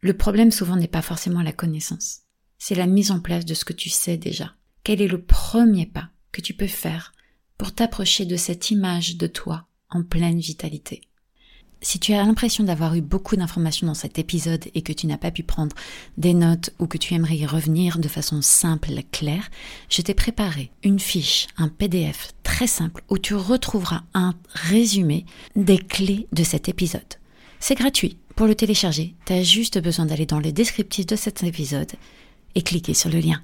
Le 0.00 0.16
problème 0.16 0.50
souvent 0.50 0.76
n'est 0.76 0.88
pas 0.88 1.02
forcément 1.02 1.42
la 1.42 1.52
connaissance, 1.52 2.22
c'est 2.58 2.74
la 2.74 2.86
mise 2.86 3.10
en 3.10 3.20
place 3.20 3.44
de 3.44 3.54
ce 3.54 3.64
que 3.64 3.72
tu 3.72 3.90
sais 3.90 4.16
déjà. 4.16 4.54
Quel 4.82 5.02
est 5.02 5.08
le 5.08 5.22
premier 5.22 5.86
pas 5.86 6.10
que 6.32 6.40
tu 6.40 6.54
peux 6.54 6.66
faire 6.66 7.12
pour 7.58 7.74
t'approcher 7.74 8.24
de 8.24 8.36
cette 8.36 8.70
image 8.70 9.16
de 9.16 9.26
toi 9.26 9.66
en 9.90 10.02
pleine 10.02 10.38
vitalité? 10.38 11.02
Si 11.82 12.00
tu 12.00 12.14
as 12.14 12.24
l'impression 12.24 12.64
d'avoir 12.64 12.94
eu 12.94 13.00
beaucoup 13.00 13.36
d'informations 13.36 13.86
dans 13.86 13.94
cet 13.94 14.18
épisode 14.18 14.64
et 14.74 14.82
que 14.82 14.92
tu 14.92 15.06
n'as 15.06 15.18
pas 15.18 15.30
pu 15.30 15.42
prendre 15.42 15.76
des 16.16 16.34
notes 16.34 16.70
ou 16.78 16.86
que 16.86 16.98
tu 16.98 17.14
aimerais 17.14 17.36
y 17.36 17.46
revenir 17.46 17.98
de 17.98 18.08
façon 18.08 18.40
simple, 18.40 18.90
claire, 19.12 19.50
je 19.88 20.02
t'ai 20.02 20.14
préparé 20.14 20.70
une 20.82 20.98
fiche, 20.98 21.46
un 21.58 21.68
PDF 21.68 22.32
très 22.42 22.66
simple 22.66 23.02
où 23.10 23.18
tu 23.18 23.34
retrouveras 23.34 24.02
un 24.14 24.34
résumé 24.52 25.26
des 25.54 25.78
clés 25.78 26.26
de 26.32 26.44
cet 26.44 26.68
épisode. 26.68 27.02
C'est 27.60 27.74
gratuit. 27.74 28.18
Pour 28.34 28.46
le 28.46 28.54
télécharger, 28.54 29.14
tu 29.24 29.32
as 29.32 29.42
juste 29.42 29.78
besoin 29.78 30.06
d'aller 30.06 30.26
dans 30.26 30.40
le 30.40 30.52
descriptif 30.52 31.06
de 31.06 31.16
cet 31.16 31.42
épisode 31.42 31.92
et 32.54 32.62
cliquer 32.62 32.94
sur 32.94 33.10
le 33.10 33.18
lien. 33.18 33.40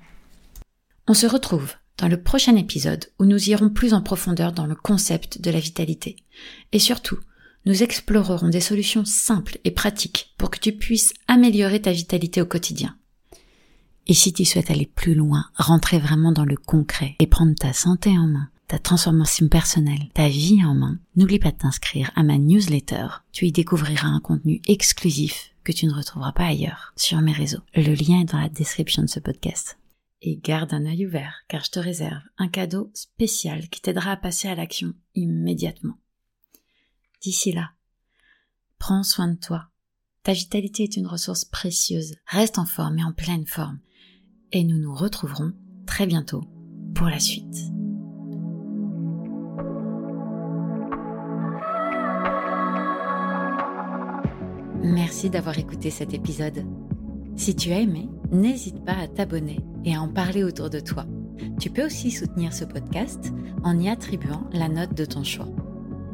On 1.06 1.14
se 1.14 1.26
retrouve 1.26 1.72
dans 1.98 2.08
le 2.08 2.22
prochain 2.22 2.56
épisode 2.56 3.06
où 3.18 3.24
nous 3.24 3.50
irons 3.50 3.70
plus 3.70 3.94
en 3.94 4.02
profondeur 4.02 4.52
dans 4.52 4.66
le 4.66 4.74
concept 4.74 5.40
de 5.40 5.50
la 5.50 5.60
vitalité. 5.60 6.16
Et 6.72 6.78
surtout, 6.78 7.18
nous 7.64 7.82
explorerons 7.82 8.48
des 8.48 8.60
solutions 8.60 9.04
simples 9.04 9.58
et 9.64 9.70
pratiques 9.70 10.34
pour 10.38 10.50
que 10.50 10.58
tu 10.58 10.72
puisses 10.72 11.14
améliorer 11.28 11.80
ta 11.80 11.92
vitalité 11.92 12.42
au 12.42 12.46
quotidien. 12.46 12.96
Et 14.06 14.14
si 14.14 14.32
tu 14.32 14.44
souhaites 14.44 14.70
aller 14.70 14.86
plus 14.86 15.14
loin, 15.14 15.44
rentrer 15.56 15.98
vraiment 15.98 16.32
dans 16.32 16.44
le 16.44 16.56
concret 16.56 17.14
et 17.20 17.26
prendre 17.26 17.54
ta 17.54 17.72
santé 17.72 18.10
en 18.10 18.26
main, 18.26 18.48
ta 18.66 18.78
transformation 18.78 19.48
personnelle, 19.48 20.08
ta 20.14 20.28
vie 20.28 20.64
en 20.64 20.74
main, 20.74 20.98
n'oublie 21.14 21.38
pas 21.38 21.52
de 21.52 21.58
t'inscrire 21.58 22.10
à 22.16 22.22
ma 22.22 22.38
newsletter. 22.38 23.06
Tu 23.30 23.46
y 23.46 23.52
découvriras 23.52 24.08
un 24.08 24.20
contenu 24.20 24.60
exclusif 24.66 25.54
que 25.62 25.72
tu 25.72 25.86
ne 25.86 25.92
retrouveras 25.92 26.32
pas 26.32 26.46
ailleurs 26.46 26.92
sur 26.96 27.20
mes 27.20 27.32
réseaux. 27.32 27.62
Le 27.74 27.94
lien 27.94 28.22
est 28.22 28.32
dans 28.32 28.40
la 28.40 28.48
description 28.48 29.02
de 29.02 29.08
ce 29.08 29.20
podcast 29.20 29.78
et 30.22 30.36
garde 30.36 30.72
un 30.72 30.86
œil 30.86 31.06
ouvert 31.06 31.44
car 31.48 31.64
je 31.64 31.70
te 31.70 31.78
réserve 31.78 32.22
un 32.38 32.48
cadeau 32.48 32.90
spécial 32.94 33.68
qui 33.68 33.80
t'aidera 33.80 34.12
à 34.12 34.16
passer 34.16 34.48
à 34.48 34.54
l'action 34.54 34.94
immédiatement. 35.14 35.94
D'ici 37.22 37.52
là, 37.52 37.70
prends 38.78 39.04
soin 39.04 39.28
de 39.28 39.38
toi. 39.38 39.68
Ta 40.24 40.32
vitalité 40.32 40.82
est 40.82 40.96
une 40.96 41.06
ressource 41.06 41.44
précieuse. 41.44 42.16
Reste 42.26 42.58
en 42.58 42.66
forme 42.66 42.98
et 42.98 43.04
en 43.04 43.12
pleine 43.12 43.46
forme. 43.46 43.78
Et 44.50 44.64
nous 44.64 44.78
nous 44.78 44.94
retrouverons 44.94 45.52
très 45.86 46.06
bientôt 46.06 46.42
pour 46.96 47.06
la 47.06 47.20
suite. 47.20 47.56
Merci 54.82 55.30
d'avoir 55.30 55.58
écouté 55.58 55.90
cet 55.90 56.12
épisode. 56.12 56.66
Si 57.36 57.54
tu 57.54 57.70
as 57.70 57.80
aimé, 57.80 58.08
n'hésite 58.32 58.84
pas 58.84 58.96
à 58.96 59.06
t'abonner 59.06 59.60
et 59.84 59.94
à 59.94 60.02
en 60.02 60.08
parler 60.08 60.42
autour 60.42 60.70
de 60.70 60.80
toi. 60.80 61.06
Tu 61.60 61.70
peux 61.70 61.86
aussi 61.86 62.10
soutenir 62.10 62.52
ce 62.52 62.64
podcast 62.64 63.32
en 63.62 63.78
y 63.78 63.88
attribuant 63.88 64.48
la 64.52 64.68
note 64.68 64.94
de 64.94 65.04
ton 65.04 65.22
choix. 65.22 65.48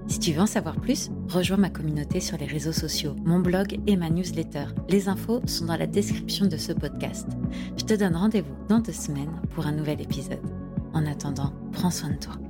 Si 0.08 0.18
tu 0.18 0.32
veux 0.32 0.40
en 0.40 0.46
savoir 0.46 0.76
plus, 0.80 1.10
rejoins 1.28 1.58
ma 1.58 1.68
communauté 1.68 2.20
sur 2.20 2.38
les 2.38 2.46
réseaux 2.46 2.72
sociaux, 2.72 3.14
mon 3.24 3.40
blog 3.40 3.78
et 3.86 3.96
ma 3.96 4.08
newsletter. 4.08 4.64
Les 4.88 5.08
infos 5.08 5.42
sont 5.46 5.66
dans 5.66 5.76
la 5.76 5.86
description 5.86 6.46
de 6.46 6.56
ce 6.56 6.72
podcast. 6.72 7.28
Je 7.76 7.84
te 7.84 7.94
donne 7.94 8.16
rendez-vous 8.16 8.56
dans 8.68 8.80
deux 8.80 8.92
semaines 8.92 9.40
pour 9.54 9.66
un 9.66 9.72
nouvel 9.72 10.00
épisode. 10.00 10.40
En 10.94 11.06
attendant, 11.06 11.52
prends 11.72 11.90
soin 11.90 12.10
de 12.10 12.18
toi. 12.18 12.47